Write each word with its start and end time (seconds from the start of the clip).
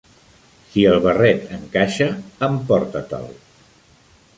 Si 0.69 0.85
el 0.93 0.97
barret 1.03 1.45
encaixa, 1.59 2.09
emportate"l. 2.51 3.33